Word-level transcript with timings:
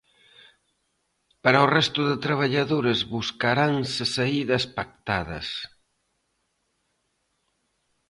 Para 1.43 1.65
o 1.65 1.71
resto 1.77 2.01
de 2.09 2.15
traballadores 2.27 2.99
buscaranse 3.15 4.03
saídas 4.15 4.63
pactadas. 4.77 5.47